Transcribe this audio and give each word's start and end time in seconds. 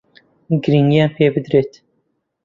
گرنگییان 0.63 1.09
پێ 1.15 1.25
بدرێت 1.35 1.71